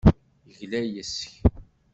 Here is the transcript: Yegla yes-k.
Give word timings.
Yegla 0.49 0.79
yes-k. 0.83 1.31